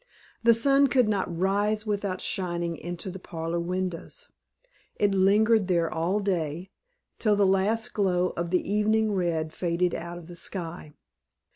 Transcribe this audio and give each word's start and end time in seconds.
The 0.41 0.55
sun 0.55 0.87
could 0.87 1.07
not 1.07 1.37
rise 1.37 1.85
without 1.85 2.21
shining 2.21 2.75
into 2.75 3.11
the 3.11 3.19
parlor 3.19 3.59
windows; 3.59 4.29
it 4.95 5.11
lingered 5.11 5.67
there 5.67 5.93
all 5.93 6.19
day, 6.19 6.71
till 7.19 7.35
the 7.35 7.45
last 7.45 7.93
glow 7.93 8.29
of 8.29 8.49
the 8.49 8.67
evening 8.67 9.11
red 9.11 9.53
faded 9.53 9.93
out 9.93 10.17
of 10.17 10.25
the 10.25 10.35
sky. 10.35 10.95